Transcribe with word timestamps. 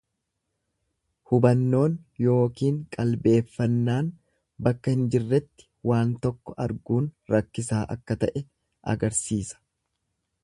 Hubannoon 1.31 1.97
yookiin 2.21 2.79
qalbeeffannaan 2.95 4.09
bakka 4.67 4.93
hin 4.95 5.03
jirretti 5.15 5.67
waan 5.91 6.13
tokko 6.25 6.55
arguun 6.65 7.11
rakkisaa 7.35 7.83
akka 7.97 8.17
ta'e 8.25 8.43
agarsiisa. 8.95 9.61